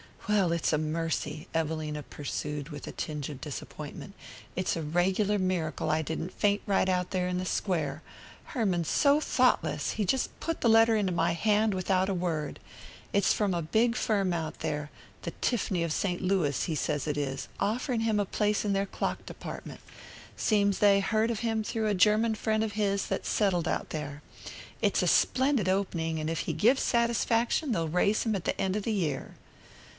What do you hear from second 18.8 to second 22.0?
clock department. Seems they heard of him through a